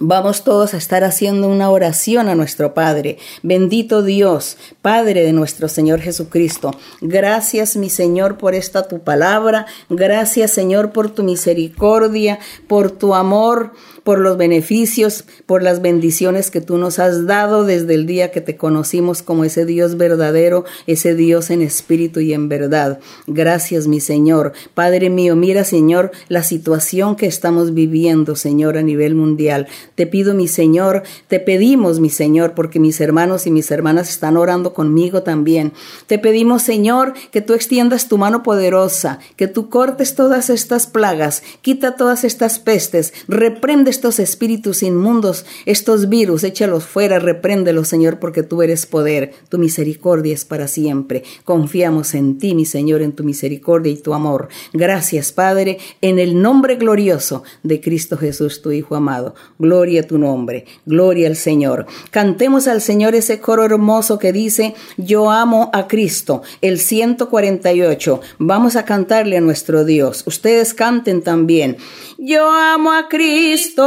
Vamos 0.00 0.42
todos 0.42 0.72
a 0.72 0.78
estar 0.78 1.04
haciendo 1.04 1.48
una 1.48 1.68
oración 1.68 2.30
a 2.30 2.34
nuestro 2.34 2.72
Padre. 2.72 3.18
Bendito 3.42 4.02
Dios, 4.02 4.56
Padre 4.80 5.22
de 5.22 5.34
nuestro 5.34 5.68
Señor 5.68 6.00
Jesucristo. 6.00 6.70
Gracias, 7.02 7.76
mi 7.76 7.90
Señor, 7.90 8.38
por 8.38 8.54
esta 8.54 8.88
tu 8.88 9.00
palabra. 9.00 9.66
Gracias, 9.90 10.50
Señor, 10.50 10.92
por 10.92 11.10
tu 11.10 11.24
misericordia, 11.24 12.38
por 12.68 12.90
tu 12.90 13.14
amor, 13.14 13.74
por 14.04 14.18
los 14.18 14.36
beneficios, 14.36 15.24
por 15.46 15.62
las 15.62 15.80
bendiciones 15.80 16.50
que 16.50 16.60
tú 16.60 16.78
nos 16.78 16.98
has 16.98 17.26
dado 17.26 17.64
desde 17.64 17.94
el 17.94 18.06
día 18.06 18.30
que 18.30 18.40
te 18.40 18.56
conocimos 18.56 19.22
como 19.22 19.44
ese 19.44 19.64
Dios 19.64 19.96
verdadero, 19.96 20.64
ese 20.86 21.14
Dios 21.14 21.50
en 21.50 21.62
espíritu 21.62 22.20
y 22.20 22.32
en 22.32 22.48
verdad. 22.48 22.98
Gracias, 23.26 23.86
mi 23.86 24.00
Señor. 24.00 24.52
Padre 24.74 25.10
mío, 25.10 25.36
mira, 25.36 25.64
Señor, 25.64 26.10
la 26.28 26.42
situación 26.42 27.16
que 27.16 27.26
estamos 27.26 27.74
viviendo, 27.74 28.34
Señor, 28.34 28.76
a 28.76 28.82
nivel 28.82 29.14
mundial. 29.14 29.68
Te 29.94 30.06
pido, 30.06 30.34
mi 30.34 30.48
Señor, 30.48 31.02
te 31.28 31.40
pedimos, 31.40 32.00
mi 32.00 32.10
Señor, 32.10 32.54
porque 32.54 32.80
mis 32.80 33.00
hermanos 33.00 33.46
y 33.46 33.50
mis 33.50 33.70
hermanas 33.70 34.08
están 34.08 34.36
orando 34.36 34.74
conmigo 34.74 35.22
también. 35.22 35.72
Te 36.06 36.18
pedimos, 36.18 36.62
Señor, 36.62 37.14
que 37.30 37.40
tú 37.40 37.54
extiendas 37.54 38.08
tu 38.08 38.18
mano 38.18 38.42
poderosa, 38.42 39.20
que 39.36 39.46
tú 39.46 39.68
cortes 39.68 40.14
todas 40.14 40.50
estas 40.50 40.86
plagas, 40.86 41.42
quita 41.62 41.96
todas 41.96 42.24
estas 42.24 42.58
pestes, 42.58 43.12
reprende 43.28 43.91
estos 43.92 44.18
espíritus 44.18 44.82
inmundos, 44.82 45.44
estos 45.66 46.08
virus, 46.08 46.44
échalos 46.44 46.84
fuera, 46.84 47.18
repréndelos, 47.18 47.88
Señor, 47.88 48.18
porque 48.18 48.42
tú 48.42 48.62
eres 48.62 48.86
poder, 48.86 49.34
tu 49.50 49.58
misericordia 49.58 50.32
es 50.32 50.46
para 50.46 50.66
siempre. 50.66 51.22
Confiamos 51.44 52.14
en 52.14 52.38
ti, 52.38 52.54
mi 52.54 52.64
Señor, 52.64 53.02
en 53.02 53.12
tu 53.12 53.22
misericordia 53.22 53.92
y 53.92 53.98
tu 53.98 54.14
amor. 54.14 54.48
Gracias, 54.72 55.30
Padre, 55.30 55.78
en 56.00 56.18
el 56.18 56.40
nombre 56.40 56.76
glorioso 56.76 57.44
de 57.62 57.82
Cristo 57.82 58.16
Jesús, 58.16 58.62
tu 58.62 58.72
Hijo 58.72 58.96
amado. 58.96 59.34
Gloria 59.58 60.00
a 60.00 60.06
tu 60.06 60.16
nombre, 60.16 60.64
gloria 60.86 61.28
al 61.28 61.36
Señor. 61.36 61.84
Cantemos 62.10 62.66
al 62.68 62.80
Señor 62.80 63.14
ese 63.14 63.40
coro 63.40 63.64
hermoso 63.66 64.18
que 64.18 64.32
dice, 64.32 64.74
yo 64.96 65.30
amo 65.30 65.70
a 65.74 65.86
Cristo, 65.86 66.40
el 66.62 66.78
148. 66.78 68.20
Vamos 68.38 68.76
a 68.76 68.86
cantarle 68.86 69.36
a 69.36 69.42
nuestro 69.42 69.84
Dios. 69.84 70.24
Ustedes 70.26 70.72
canten 70.72 71.20
también. 71.20 71.76
Yo 72.16 72.48
amo 72.48 72.92
a 72.92 73.08
Cristo, 73.08 73.81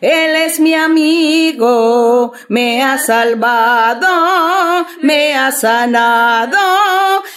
Él 0.00 0.36
es 0.36 0.60
mi 0.60 0.74
amigo, 0.74 2.32
me 2.48 2.82
ha 2.82 2.98
salvado, 2.98 4.86
me 5.00 5.34
ha 5.34 5.50
sanado, 5.52 6.58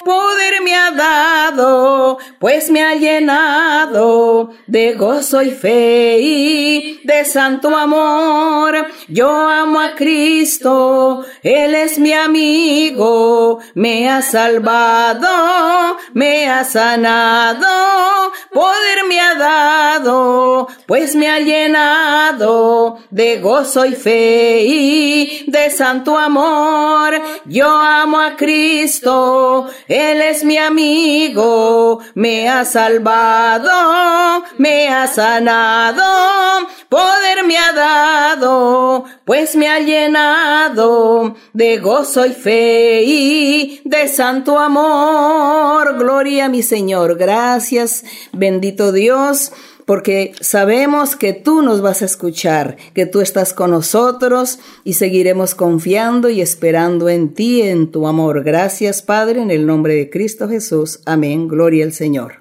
poder 0.03 0.61
me 0.61 0.75
ha 0.75 0.91
dado, 0.91 2.17
pues 2.39 2.69
me 2.69 2.83
ha 2.83 2.95
llenado 2.95 4.51
de 4.67 4.93
gozo 4.93 5.41
y 5.41 5.51
fe 5.51 6.19
y 6.19 7.01
de 7.03 7.25
santo 7.25 7.75
amor. 7.75 8.87
Yo 9.07 9.29
amo 9.29 9.79
a 9.79 9.95
Cristo, 9.95 11.25
Él 11.43 11.75
es 11.75 11.97
mi 11.99 12.13
amigo, 12.13 13.59
me 13.73 14.09
ha 14.09 14.21
salvado, 14.21 15.97
me 16.13 16.49
ha 16.49 16.63
sanado, 16.63 18.31
poder 18.51 19.05
me 19.07 19.19
ha 19.19 19.35
dado, 19.35 20.67
pues 20.85 21.15
me 21.15 21.29
ha 21.29 21.39
llenado 21.59 22.97
de 23.09 23.39
gozo 23.39 23.85
y 23.85 23.93
fe 23.93 24.63
y 24.65 25.45
de 25.47 25.69
santo 25.69 26.17
amor. 26.17 27.13
Yo 27.45 27.69
amo 27.69 28.19
a 28.19 28.35
Cristo, 28.35 29.67
Él 29.87 30.21
es 30.21 30.43
mi 30.43 30.57
amigo, 30.57 31.99
me 32.15 32.49
ha 32.49 32.65
salvado, 32.65 34.43
me 34.57 34.87
ha 34.89 35.07
sanado, 35.07 36.67
poder 36.87 37.43
me 37.45 37.57
ha 37.57 37.73
dado, 37.73 39.05
pues 39.25 39.55
me 39.55 39.67
ha 39.67 39.79
llenado 39.79 41.35
de 41.53 41.77
gozo 41.77 42.25
y 42.25 42.33
fe 42.33 43.03
y 43.03 43.81
de 43.85 44.07
santo 44.07 44.57
amor. 44.57 45.97
Gloria 45.97 46.45
a 46.45 46.49
mi 46.49 46.63
Señor. 46.63 47.17
Gracias, 47.17 48.03
bendito 48.31 48.91
Dios 48.91 49.51
porque 49.89 50.33
sabemos 50.39 51.15
que 51.15 51.33
tú 51.33 51.63
nos 51.63 51.81
vas 51.81 52.03
a 52.03 52.05
escuchar, 52.05 52.77
que 52.93 53.07
tú 53.07 53.21
estás 53.21 53.55
con 53.55 53.71
nosotros 53.71 54.59
y 54.83 54.93
seguiremos 54.93 55.55
confiando 55.55 56.29
y 56.29 56.41
esperando 56.41 57.09
en 57.09 57.33
ti, 57.33 57.63
en 57.63 57.89
tu 57.89 58.05
amor. 58.05 58.43
Gracias, 58.43 59.01
Padre, 59.01 59.41
en 59.41 59.49
el 59.49 59.65
nombre 59.65 59.95
de 59.95 60.11
Cristo 60.11 60.47
Jesús. 60.47 60.99
Amén. 61.07 61.47
Gloria 61.47 61.85
al 61.85 61.93
Señor. 61.93 62.38